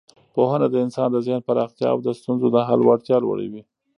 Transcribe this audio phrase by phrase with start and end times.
[0.35, 3.61] پوهنه د انسان د ذهن پراختیا او د ستونزو د حل وړتیا لوړوي.